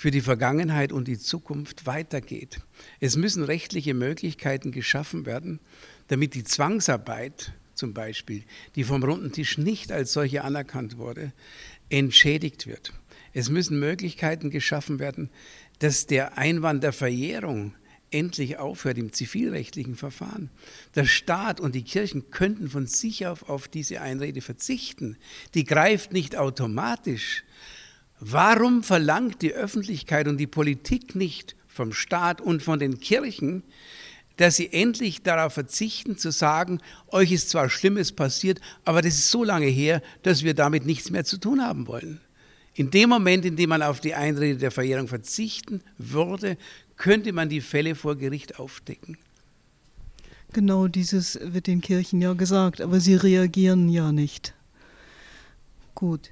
für 0.00 0.10
die 0.10 0.22
Vergangenheit 0.22 0.92
und 0.92 1.08
die 1.08 1.18
Zukunft 1.18 1.84
weitergeht. 1.84 2.62
Es 3.00 3.16
müssen 3.16 3.44
rechtliche 3.44 3.92
Möglichkeiten 3.92 4.72
geschaffen 4.72 5.26
werden, 5.26 5.60
damit 6.08 6.32
die 6.32 6.42
Zwangsarbeit 6.42 7.52
zum 7.74 7.92
Beispiel, 7.92 8.44
die 8.76 8.84
vom 8.84 9.02
runden 9.02 9.30
Tisch 9.30 9.58
nicht 9.58 9.92
als 9.92 10.14
solche 10.14 10.42
anerkannt 10.42 10.96
wurde, 10.96 11.34
entschädigt 11.90 12.66
wird. 12.66 12.94
Es 13.34 13.50
müssen 13.50 13.78
Möglichkeiten 13.78 14.48
geschaffen 14.48 15.00
werden, 15.00 15.28
dass 15.80 16.06
der 16.06 16.38
Einwand 16.38 16.82
der 16.82 16.94
Verjährung 16.94 17.74
endlich 18.10 18.56
aufhört 18.56 18.96
im 18.96 19.12
zivilrechtlichen 19.12 19.96
Verfahren. 19.96 20.48
Der 20.94 21.04
Staat 21.04 21.60
und 21.60 21.74
die 21.74 21.84
Kirchen 21.84 22.30
könnten 22.30 22.70
von 22.70 22.86
sich 22.86 23.26
auf 23.26 23.50
auf 23.50 23.68
diese 23.68 24.00
Einrede 24.00 24.40
verzichten. 24.40 25.18
Die 25.52 25.64
greift 25.64 26.14
nicht 26.14 26.36
automatisch, 26.36 27.44
Warum 28.20 28.82
verlangt 28.82 29.40
die 29.40 29.52
Öffentlichkeit 29.54 30.28
und 30.28 30.36
die 30.36 30.46
Politik 30.46 31.14
nicht 31.14 31.56
vom 31.66 31.92
Staat 31.92 32.40
und 32.40 32.62
von 32.62 32.78
den 32.78 33.00
Kirchen, 33.00 33.62
dass 34.36 34.56
sie 34.56 34.72
endlich 34.72 35.22
darauf 35.22 35.54
verzichten 35.54 36.16
zu 36.16 36.30
sagen, 36.30 36.80
euch 37.08 37.32
ist 37.32 37.50
zwar 37.50 37.70
Schlimmes 37.70 38.12
passiert, 38.12 38.60
aber 38.84 39.02
das 39.02 39.14
ist 39.14 39.30
so 39.30 39.42
lange 39.42 39.66
her, 39.66 40.02
dass 40.22 40.42
wir 40.42 40.54
damit 40.54 40.86
nichts 40.86 41.10
mehr 41.10 41.24
zu 41.24 41.38
tun 41.38 41.62
haben 41.62 41.86
wollen. 41.86 42.20
In 42.74 42.90
dem 42.90 43.10
Moment, 43.10 43.44
in 43.44 43.56
dem 43.56 43.70
man 43.70 43.82
auf 43.82 44.00
die 44.00 44.14
Einrede 44.14 44.58
der 44.58 44.70
Verjährung 44.70 45.08
verzichten 45.08 45.82
würde, 45.98 46.56
könnte 46.96 47.32
man 47.32 47.48
die 47.48 47.60
Fälle 47.60 47.94
vor 47.94 48.16
Gericht 48.16 48.58
aufdecken. 48.58 49.18
Genau 50.52 50.88
dieses 50.88 51.38
wird 51.42 51.66
den 51.66 51.80
Kirchen 51.80 52.20
ja 52.20 52.32
gesagt, 52.32 52.80
aber 52.80 53.00
sie 53.00 53.14
reagieren 53.14 53.88
ja 53.88 54.12
nicht. 54.12 54.54
Gut. 55.94 56.30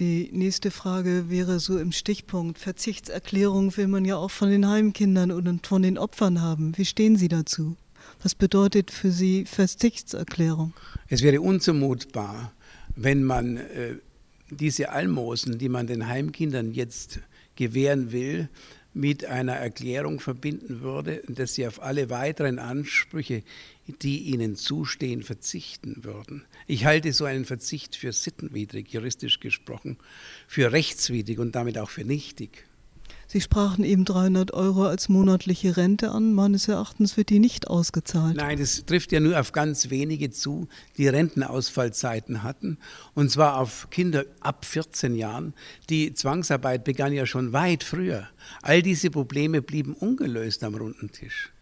Die 0.00 0.28
nächste 0.32 0.72
Frage 0.72 1.30
wäre 1.30 1.60
so 1.60 1.78
im 1.78 1.92
Stichpunkt. 1.92 2.58
Verzichtserklärung 2.58 3.76
will 3.76 3.86
man 3.86 4.04
ja 4.04 4.16
auch 4.16 4.30
von 4.30 4.50
den 4.50 4.68
Heimkindern 4.68 5.30
und 5.30 5.66
von 5.66 5.82
den 5.82 5.98
Opfern 5.98 6.40
haben. 6.40 6.76
Wie 6.76 6.84
stehen 6.84 7.16
Sie 7.16 7.28
dazu? 7.28 7.76
Was 8.20 8.34
bedeutet 8.34 8.90
für 8.90 9.12
Sie 9.12 9.44
Verzichtserklärung? 9.44 10.74
Es 11.08 11.22
wäre 11.22 11.40
unzumutbar, 11.40 12.52
wenn 12.96 13.22
man 13.22 13.56
äh, 13.56 13.94
diese 14.50 14.90
Almosen, 14.90 15.58
die 15.58 15.68
man 15.68 15.86
den 15.86 16.08
Heimkindern 16.08 16.72
jetzt 16.72 17.20
gewähren 17.54 18.10
will, 18.10 18.48
mit 18.94 19.24
einer 19.24 19.54
Erklärung 19.54 20.20
verbinden 20.20 20.80
würde, 20.80 21.22
dass 21.28 21.54
sie 21.54 21.66
auf 21.66 21.82
alle 21.82 22.10
weiteren 22.10 22.60
Ansprüche, 22.60 23.42
die 24.02 24.20
ihnen 24.20 24.54
zustehen, 24.54 25.22
verzichten 25.22 26.04
würden. 26.04 26.44
Ich 26.66 26.84
halte 26.84 27.12
so 27.12 27.24
einen 27.24 27.44
Verzicht 27.44 27.96
für 27.96 28.12
sittenwidrig, 28.12 28.92
juristisch 28.92 29.40
gesprochen, 29.40 29.98
für 30.46 30.72
rechtswidrig 30.72 31.38
und 31.40 31.54
damit 31.56 31.76
auch 31.76 31.90
für 31.90 32.04
nichtig. 32.04 32.64
Sie 33.34 33.40
sprachen 33.40 33.82
eben 33.82 34.04
300 34.04 34.54
Euro 34.54 34.84
als 34.84 35.08
monatliche 35.08 35.76
Rente 35.76 36.12
an. 36.12 36.34
Meines 36.34 36.68
Erachtens 36.68 37.16
wird 37.16 37.30
die 37.30 37.40
nicht 37.40 37.66
ausgezahlt. 37.66 38.36
Nein, 38.36 38.60
das 38.60 38.86
trifft 38.86 39.10
ja 39.10 39.18
nur 39.18 39.40
auf 39.40 39.50
ganz 39.50 39.90
wenige 39.90 40.30
zu, 40.30 40.68
die 40.98 41.08
Rentenausfallzeiten 41.08 42.44
hatten. 42.44 42.78
Und 43.12 43.32
zwar 43.32 43.58
auf 43.58 43.88
Kinder 43.90 44.24
ab 44.38 44.64
14 44.64 45.16
Jahren. 45.16 45.52
Die 45.90 46.14
Zwangsarbeit 46.14 46.84
begann 46.84 47.12
ja 47.12 47.26
schon 47.26 47.52
weit 47.52 47.82
früher. 47.82 48.28
All 48.62 48.82
diese 48.82 49.10
Probleme 49.10 49.62
blieben 49.62 49.94
ungelöst 49.94 50.62
am 50.62 50.76
runden 50.76 51.10
Tisch. 51.10 51.53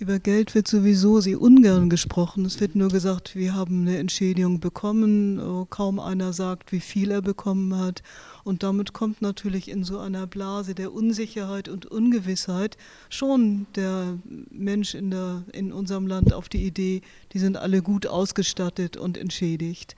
Über 0.00 0.20
Geld 0.20 0.54
wird 0.54 0.68
sowieso 0.68 1.20
sie 1.20 1.34
ungern 1.34 1.90
gesprochen. 1.90 2.44
Es 2.44 2.60
wird 2.60 2.76
nur 2.76 2.88
gesagt, 2.88 3.34
wir 3.34 3.54
haben 3.54 3.80
eine 3.80 3.98
Entschädigung 3.98 4.60
bekommen. 4.60 5.40
Oh, 5.40 5.66
kaum 5.68 5.98
einer 5.98 6.32
sagt, 6.32 6.70
wie 6.70 6.78
viel 6.78 7.10
er 7.10 7.20
bekommen 7.20 7.76
hat. 7.76 8.04
Und 8.44 8.62
damit 8.62 8.92
kommt 8.92 9.22
natürlich 9.22 9.68
in 9.68 9.82
so 9.82 9.98
einer 9.98 10.28
Blase 10.28 10.76
der 10.76 10.92
Unsicherheit 10.92 11.68
und 11.68 11.86
Ungewissheit 11.86 12.76
schon 13.10 13.66
der 13.74 14.18
Mensch 14.50 14.94
in, 14.94 15.10
der, 15.10 15.42
in 15.52 15.72
unserem 15.72 16.06
Land 16.06 16.32
auf 16.32 16.48
die 16.48 16.64
Idee, 16.64 17.00
die 17.32 17.40
sind 17.40 17.56
alle 17.56 17.82
gut 17.82 18.06
ausgestattet 18.06 18.96
und 18.96 19.18
entschädigt. 19.18 19.96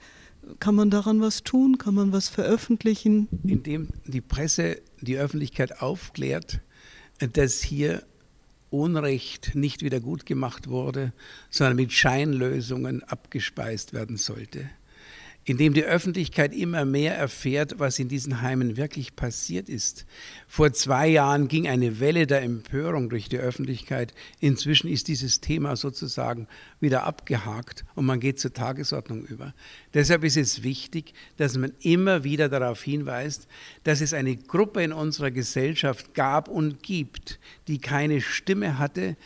Kann 0.57 0.73
man 0.73 0.89
daran 0.89 1.21
was 1.21 1.43
tun? 1.43 1.77
Kann 1.77 1.93
man 1.93 2.11
was 2.11 2.27
veröffentlichen? 2.27 3.27
Indem 3.43 3.89
die 4.07 4.21
Presse 4.21 4.81
die 4.99 5.19
Öffentlichkeit 5.19 5.79
aufklärt, 5.79 6.59
dass 7.19 7.61
hier 7.61 8.01
Unrecht 8.71 9.53
nicht 9.53 9.83
wieder 9.83 9.99
gut 9.99 10.25
gemacht 10.25 10.67
wurde, 10.67 11.13
sondern 11.49 11.75
mit 11.75 11.91
Scheinlösungen 11.91 13.03
abgespeist 13.03 13.93
werden 13.93 14.17
sollte 14.17 14.69
indem 15.43 15.73
die 15.73 15.83
Öffentlichkeit 15.83 16.53
immer 16.53 16.85
mehr 16.85 17.15
erfährt, 17.15 17.79
was 17.79 17.97
in 17.97 18.07
diesen 18.07 18.41
Heimen 18.41 18.77
wirklich 18.77 19.15
passiert 19.15 19.69
ist. 19.69 20.05
Vor 20.47 20.71
zwei 20.73 21.07
Jahren 21.07 21.47
ging 21.47 21.67
eine 21.67 21.99
Welle 21.99 22.27
der 22.27 22.43
Empörung 22.43 23.09
durch 23.09 23.27
die 23.27 23.39
Öffentlichkeit. 23.39 24.13
Inzwischen 24.39 24.87
ist 24.87 25.07
dieses 25.07 25.41
Thema 25.41 25.75
sozusagen 25.75 26.47
wieder 26.79 27.03
abgehakt 27.03 27.85
und 27.95 28.05
man 28.05 28.19
geht 28.19 28.39
zur 28.39 28.53
Tagesordnung 28.53 29.25
über. 29.25 29.53
Deshalb 29.95 30.23
ist 30.23 30.37
es 30.37 30.61
wichtig, 30.61 31.13
dass 31.37 31.57
man 31.57 31.73
immer 31.81 32.23
wieder 32.23 32.47
darauf 32.47 32.83
hinweist, 32.83 33.47
dass 33.83 34.01
es 34.01 34.13
eine 34.13 34.35
Gruppe 34.35 34.83
in 34.83 34.93
unserer 34.93 35.31
Gesellschaft 35.31 36.13
gab 36.13 36.49
und 36.49 36.83
gibt, 36.83 37.39
die 37.67 37.79
keine 37.79 38.21
Stimme 38.21 38.77
hatte, 38.77 39.17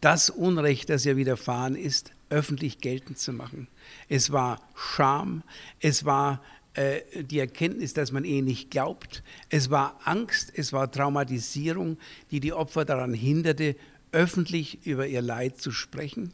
das 0.00 0.30
Unrecht, 0.30 0.90
das 0.90 1.06
ihr 1.06 1.16
widerfahren 1.16 1.76
ist, 1.76 2.12
öffentlich 2.30 2.78
geltend 2.78 3.18
zu 3.18 3.32
machen. 3.32 3.68
Es 4.08 4.32
war 4.32 4.60
Scham, 4.74 5.42
es 5.80 6.04
war 6.04 6.42
äh, 6.74 7.00
die 7.22 7.38
Erkenntnis, 7.38 7.92
dass 7.92 8.12
man 8.12 8.24
eh 8.24 8.42
nicht 8.42 8.70
glaubt, 8.70 9.22
es 9.48 9.70
war 9.70 10.00
Angst, 10.04 10.52
es 10.54 10.72
war 10.72 10.90
Traumatisierung, 10.90 11.98
die 12.30 12.40
die 12.40 12.52
Opfer 12.52 12.84
daran 12.84 13.12
hinderte, 13.12 13.76
öffentlich 14.12 14.86
über 14.86 15.06
ihr 15.06 15.22
Leid 15.22 15.60
zu 15.60 15.70
sprechen. 15.72 16.32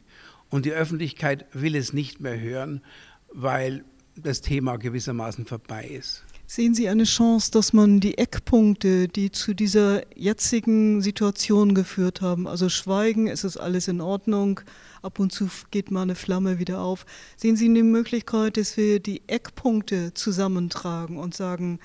Und 0.49 0.65
die 0.65 0.71
Öffentlichkeit 0.71 1.45
will 1.51 1.75
es 1.75 1.93
nicht 1.93 2.21
mehr 2.21 2.39
hören, 2.39 2.81
weil 3.33 3.83
das 4.15 4.41
Thema 4.41 4.77
gewissermaßen 4.77 5.45
vorbei 5.45 5.85
ist. 5.85 6.23
Sehen 6.49 6.73
Sie 6.73 6.87
eine 6.87 7.03
Chance, 7.03 7.51
dass 7.51 7.73
man 7.73 7.99
die 7.99 8.17
Eckpunkte, 8.17 9.09
die 9.09 9.31
zu 9.31 9.53
dieser 9.53 10.03
jetzigen 10.17 11.01
Situation 11.01 11.75
geführt 11.75 12.21
haben, 12.21 12.47
also 12.47 12.69
Schweigen, 12.69 13.27
es 13.27 13.43
ist 13.43 13.57
alles 13.57 13.89
in 13.89 13.99
Ordnung, 13.99 14.61
ab 15.01 15.19
und 15.19 15.33
zu 15.33 15.49
geht 15.71 15.91
mal 15.91 16.03
eine 16.03 16.15
Flamme 16.15 16.57
wieder 16.57 16.79
auf, 16.79 17.05
sehen 17.35 17.57
Sie 17.57 17.65
eine 17.65 17.83
Möglichkeit, 17.83 18.55
dass 18.55 18.77
wir 18.77 19.01
die 19.01 19.23
Eckpunkte 19.27 20.13
zusammentragen 20.13 21.17
und 21.17 21.35
sagen, 21.35 21.79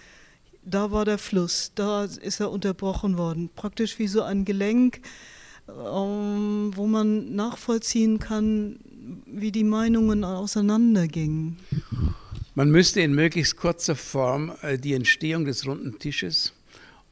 da 0.64 0.92
war 0.92 1.04
der 1.04 1.18
Fluss, 1.18 1.72
da 1.74 2.04
ist 2.04 2.38
er 2.38 2.52
unterbrochen 2.52 3.18
worden, 3.18 3.50
praktisch 3.56 3.98
wie 3.98 4.06
so 4.06 4.22
ein 4.22 4.44
Gelenk, 4.44 5.00
ähm, 5.68 6.70
wo 6.76 6.86
man 6.86 7.34
nachvollziehen 7.34 8.20
kann, 8.20 8.78
wie 9.26 9.50
die 9.50 9.64
Meinungen 9.64 10.22
auseinandergingen. 10.22 11.58
Man 12.54 12.70
müsste 12.70 13.00
in 13.00 13.14
möglichst 13.14 13.56
kurzer 13.56 13.96
Form 13.96 14.52
äh, 14.60 14.76
die 14.76 14.92
Entstehung 14.92 15.46
des 15.46 15.66
runden 15.66 15.98
Tisches 15.98 16.52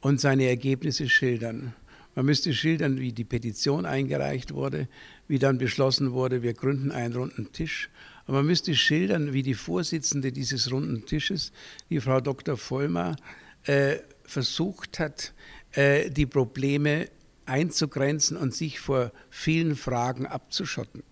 und 0.02 0.20
seine 0.20 0.47
Ergebnisse 0.47 1.09
schildern. 1.09 1.73
Man 2.14 2.26
müsste 2.26 2.52
schildern, 2.52 3.00
wie 3.00 3.12
die 3.12 3.25
Petition 3.25 3.87
eingereicht 3.87 4.52
wurde, 4.52 4.87
wie 5.28 5.38
dann 5.38 5.56
beschlossen 5.56 6.12
wurde, 6.12 6.42
wir 6.42 6.52
gründen 6.52 6.92
einen 6.92 7.14
runden 7.14 7.52
Tisch. 7.52 7.88
Aber 8.26 8.38
man 8.38 8.49
müsste 8.49 8.75
schildern, 8.75 9.32
wie 9.32 9.42
die 9.42 9.54
Vorsitzende 9.54 10.30
dieses 10.30 10.70
runden 10.70 11.06
Tisches, 11.06 11.52
die 11.88 12.00
Frau 12.00 12.20
Dr. 12.20 12.59
Vollmer, 12.59 13.16
äh, 13.64 13.97
versucht 14.25 14.99
hat, 14.99 15.32
äh, 15.73 16.11
die 16.11 16.26
Probleme 16.26 17.09
einzugrenzen 17.47 18.37
und 18.37 18.54
sich 18.54 18.78
vor 18.78 19.11
vielen 19.30 19.75
Fragen 19.75 20.26
abzuschotten. 20.26 21.02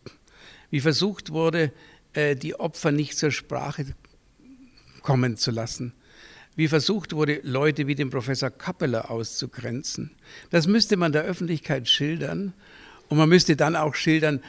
Wie 0.71 0.81
versucht 0.81 1.31
wurde, 1.31 1.73
äh, 2.13 2.37
die 2.37 2.55
Opfer 2.61 2.93
nicht 2.93 3.17
zur 3.17 3.31
Sprache 3.31 3.87
kommen 5.09 5.39
zu 5.39 5.51
lassen. 5.51 5.95
Wie 6.55 6.69
versucht 6.69 7.15
wurde, 7.15 7.41
Leute 7.43 7.87
wie 7.87 7.95
den 7.95 8.11
Professor 8.11 8.51
Kappeler 8.51 9.11
auszugrenzen. 9.11 10.11
Das 10.51 10.67
müsste 10.67 10.99
man 10.99 11.13
der 11.13 11.23
Öffentlichkeit 11.23 11.89
schildern. 11.89 12.53
Und 13.09 13.17
man 13.17 13.31
müsste 13.31 13.57
dann 13.57 13.75
auch 13.75 13.95
schildern, 13.95 14.43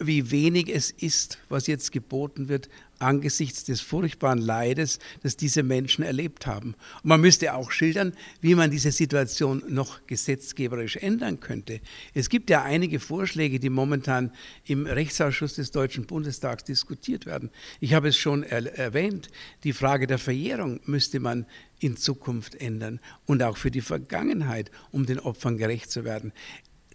wie 0.00 0.30
wenig 0.30 0.74
es 0.74 0.90
ist, 0.90 1.38
was 1.48 1.66
jetzt 1.66 1.92
geboten 1.92 2.48
wird, 2.48 2.68
angesichts 2.98 3.64
des 3.64 3.80
furchtbaren 3.80 4.38
Leides, 4.38 4.98
das 5.22 5.36
diese 5.36 5.62
Menschen 5.62 6.04
erlebt 6.04 6.46
haben. 6.46 6.74
Und 7.02 7.08
man 7.08 7.20
müsste 7.20 7.54
auch 7.54 7.70
schildern, 7.70 8.12
wie 8.40 8.54
man 8.54 8.70
diese 8.70 8.92
Situation 8.92 9.62
noch 9.68 10.06
gesetzgeberisch 10.06 10.96
ändern 10.96 11.40
könnte. 11.40 11.80
Es 12.14 12.28
gibt 12.28 12.50
ja 12.50 12.62
einige 12.62 13.00
Vorschläge, 13.00 13.58
die 13.58 13.70
momentan 13.70 14.32
im 14.64 14.86
Rechtsausschuss 14.86 15.54
des 15.54 15.70
Deutschen 15.70 16.06
Bundestags 16.06 16.64
diskutiert 16.64 17.26
werden. 17.26 17.50
Ich 17.80 17.94
habe 17.94 18.08
es 18.08 18.16
schon 18.16 18.42
er 18.42 18.78
erwähnt, 18.78 19.30
die 19.64 19.72
Frage 19.72 20.06
der 20.06 20.18
Verjährung 20.18 20.80
müsste 20.84 21.20
man 21.20 21.46
in 21.78 21.96
Zukunft 21.96 22.54
ändern 22.54 23.00
und 23.26 23.42
auch 23.42 23.56
für 23.56 23.70
die 23.70 23.80
Vergangenheit, 23.80 24.70
um 24.90 25.06
den 25.06 25.18
Opfern 25.18 25.56
gerecht 25.56 25.90
zu 25.90 26.04
werden. 26.04 26.32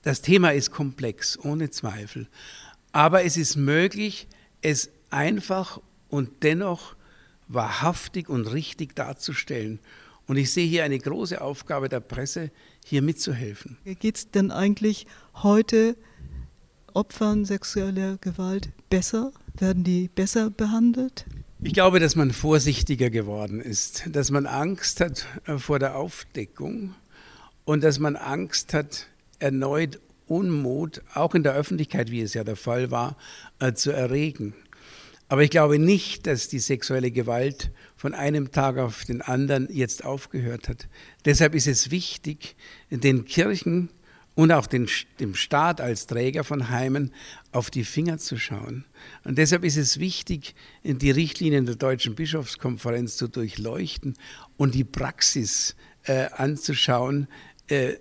Das 0.04 0.22
Thema 0.22 0.54
ist 0.54 0.70
komplex, 0.70 1.40
ohne 1.40 1.72
Zweifel. 1.72 2.28
Aber 2.96 3.25
es 3.25 3.36
ist 3.36 3.58
möglich, 3.58 4.25
es 4.62 4.90
einfach 5.10 5.82
und 6.08 6.44
dennoch 6.44 6.96
wahrhaftig 7.50 8.30
und 8.30 8.48
richtig 8.48 8.96
darzustellen. 8.96 9.80
Und 10.28 10.38
ich 10.38 10.54
sehe 10.54 10.66
hier 10.66 10.86
eine 10.86 10.98
große 10.98 11.42
Aufgabe 11.42 11.90
der 11.90 12.00
Presse, 12.00 12.52
hier 12.86 13.02
mitzuhelfen. 13.02 13.75
Wie 13.84 13.96
geht 13.96 14.16
es 14.16 14.32
denn 14.32 14.50
eigentlich 14.50 15.08
heute 15.44 15.98
Opfern 16.94 17.44
sexueller 17.44 18.16
Gewalt 18.22 18.70
besser? 18.90 19.34
Werden 19.60 19.84
die 19.84 20.08
besser 20.08 20.50
behandelt? 20.50 21.25
Ich 21.62 21.74
glaube, 21.74 22.00
dass 22.00 22.16
man 22.16 22.32
vorsichtiger 22.32 23.10
geworden 23.10 23.60
ist, 23.60 24.04
dass 24.10 24.32
man 24.32 24.46
Angst 24.46 25.02
hat 25.02 25.28
äh, 25.48 25.58
vor 25.58 25.80
der 25.80 25.98
Aufdeckung 25.98 26.96
und 27.66 27.84
dass 27.84 28.00
man 28.00 28.16
Angst 28.16 28.74
hat, 28.74 29.08
erneut 29.40 30.00
Unmut, 30.27 31.01
auch 31.13 31.36
in 31.36 31.44
der 31.44 31.53
Öffentlichkeit, 31.53 32.12
wie 32.12 32.22
es 32.22 32.34
ja 32.34 32.44
der 32.44 32.55
Fall 32.55 32.91
war, 32.91 33.17
äh, 33.60 33.74
zu 33.74 33.91
erregen. 33.91 34.53
Aber 35.27 35.41
ich 35.41 35.50
glaube 35.50 35.79
nicht, 35.79 36.27
dass 36.27 36.50
die 36.50 36.60
sexuelle 36.60 37.10
Gewalt 37.10 37.72
von 37.96 38.13
einem 38.13 38.51
Tag 38.51 38.77
auf 38.77 39.05
den 39.05 39.22
anderen 39.22 39.67
jetzt 39.72 40.05
aufgehört 40.05 40.70
hat. 40.70 40.88
Deshalb 41.25 41.55
ist 41.55 41.67
es 41.67 41.89
wichtig, 41.89 42.55
den 42.91 43.25
Kirchen 43.25 43.89
und 44.36 44.51
auch 44.51 44.67
den, 44.67 44.88
dem 45.20 45.34
Staat 45.34 45.82
als 45.82 46.05
Träger 46.05 46.44
von 46.44 46.70
Heimen 46.70 47.12
auf 47.51 47.72
die 47.72 47.86
Finger 47.86 48.17
zu 48.20 48.38
schauen. 48.38 48.86
Und 49.24 49.38
deshalb 49.38 49.63
ist 49.63 49.77
es 49.77 50.00
wichtig, 50.00 50.53
die 50.84 51.12
Richtlinien 51.12 51.65
der 51.65 51.75
Deutschen 51.75 52.15
Bischofskonferenz 52.15 53.17
zu 53.17 53.27
durchleuchten 53.27 54.15
und 54.58 54.75
die 54.75 54.84
Praxis 54.84 55.75
äh, 56.03 56.27
anzuschauen, 56.34 57.27
äh, 57.67 57.94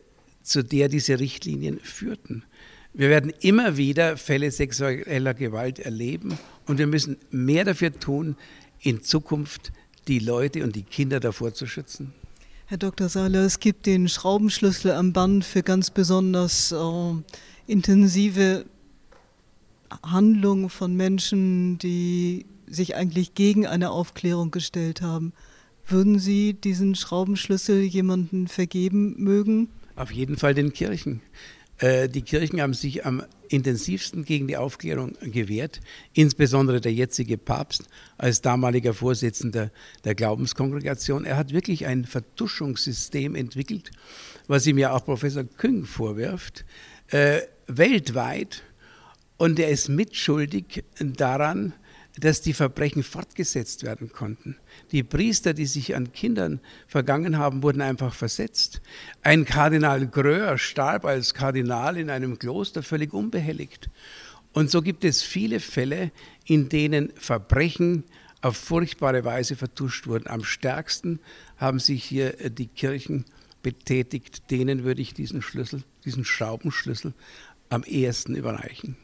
zu 0.45 0.63
der 0.63 0.89
diese 0.89 1.19
Richtlinien 1.19 1.81
führten. 1.81 2.45
Wir 2.93 3.09
werden 3.09 3.33
immer 3.41 3.77
wieder 3.77 4.17
Fälle 4.17 4.53
sexueller 4.53 5.35
Gewalt 5.35 5.81
erleben 5.81 6.39
und 6.67 6.79
wir 6.79 6.87
müssen 6.87 7.17
mehr 7.31 7.65
dafür 7.65 7.93
tun, 7.93 8.37
in 8.81 9.03
Zukunft 9.03 9.73
die 10.07 10.21
Leute 10.21 10.63
und 10.63 10.77
die 10.77 10.83
Kinder 10.85 11.19
davor 11.19 11.55
zu 11.55 11.67
schützen. 11.67 12.13
Herr 12.67 12.79
Dr. 12.79 13.09
Seiler, 13.09 13.41
es 13.41 13.59
gibt 13.59 13.87
den 13.87 14.09
Schraubenschlüssel 14.09 14.93
am 14.93 15.13
Band 15.13 15.45
für 15.45 15.63
ganz 15.63 15.91
besonders 15.91 16.73
äh, 16.73 16.77
intensive 17.67 18.65
Handlungen 20.03 20.71
von 20.71 20.95
Menschen, 20.97 21.79
die 21.79 22.47
sich 22.67 22.97
eigentlich 22.97 23.35
gegen 23.35 23.67
eine 23.67 23.91
Aufklärung 23.91 24.51
gestellt 24.51 25.03
haben. 25.03 25.33
Würden 25.87 26.19
Sie 26.19 26.55
diesen 26.55 26.95
Schraubenschlüssel 26.95 27.83
jemanden 27.83 28.49
vergeben 28.49 29.15
mögen? 29.19 29.69
Auf 29.97 30.11
jeden 30.11 30.37
Fall 30.37 30.55
den 30.55 30.73
Kirchen. 30.73 31.21
Äh, 31.79 32.09
die 32.09 32.23
Kirchen 32.23 32.61
haben 32.61 32.75
sich 32.75 33.05
am 33.07 33.23
intensivsten 33.49 34.25
gegen 34.25 34.49
die 34.49 34.57
Aufklärung 34.57 35.17
gewehrt, 35.21 35.81
insbesondere 36.13 36.81
der 36.81 36.93
jetzige 36.93 37.39
Papst 37.39 37.89
als 38.17 38.41
damaliger 38.41 38.95
Vorsitzender 38.95 39.71
der 40.05 40.15
Glaubenskongregation. 40.15 41.25
Er 41.25 41.37
hat 41.37 41.53
wirklich 41.53 41.87
ein 41.87 42.05
Vertuschungssystem 42.05 43.35
entwickelt, 43.35 43.91
was 44.47 44.67
ihm 44.67 44.79
ja 44.79 44.93
auch 44.93 45.05
Professor 45.05 45.45
Küng 45.45 45.85
vorwirft, 45.85 46.65
äh, 47.09 47.43
weltweit. 47.67 48.63
Und 49.37 49.59
er 49.59 49.69
ist 49.69 49.89
mitschuldig 49.89 50.85
daran, 50.99 51.73
dass 52.21 52.41
die 52.41 52.53
Verbrechen 52.53 53.03
fortgesetzt 53.03 53.83
werden 53.83 54.13
konnten. 54.13 54.57
Die 54.93 55.03
Priester, 55.03 55.53
die 55.53 55.67
sich 55.67 55.97
an 55.97 56.13
Kindern 56.13 56.61
vergangen 56.87 57.39
haben, 57.39 57.63
wurden 57.63 57.81
einfach 57.81 58.15
versetzt. 58.15 58.81
Ein 59.23 59.45
Kardinal 59.45 60.07
Gröer 60.07 60.57
starb 60.59 61.05
als 61.05 61.35
Kardinal 61.35 61.97
in 61.97 62.11
einem 62.11 62.39
Kloster 62.39 62.83
völlig 62.83 63.13
unbehelligt. 63.13 63.91
Und 64.53 64.71
so 64.71 64.83
gibt 64.83 65.05
es 65.05 65.23
viele 65.23 65.59
Fälle, 65.59 66.13
in 66.47 66.69
denen 66.69 67.13
Verbrechen 67.17 68.05
auf 68.41 68.57
furchtbare 68.57 69.25
Weise 69.25 69.57
vertuscht 69.57 70.07
wurden. 70.07 70.29
Am 70.29 70.45
stärksten 70.45 71.19
haben 71.57 71.81
sich 71.81 72.05
hier 72.05 72.41
äh, 72.41 72.51
die 72.51 72.69
Kirchen 72.69 73.25
betätigt. 73.63 74.51
Denen 74.51 74.85
würde 74.85 75.03
ich 75.03 75.15
diesen 75.15 75.43
Schlüssel, 75.43 75.83
diesen 76.05 76.25
Schraubenschlüssel 76.25 77.15
am 77.71 77.83
ehesten 77.83 78.37
überreichen. 78.37 78.97